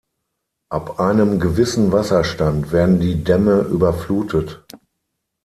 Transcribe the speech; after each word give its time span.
Ab 0.69 0.99
einem 0.99 1.39
gewissen 1.39 1.91
Wasserstand 1.91 2.71
werden 2.71 2.99
die 2.99 3.23
Dämme 3.23 3.59
überflutet. 3.61 4.65